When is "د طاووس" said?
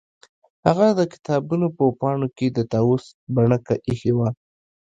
2.49-3.05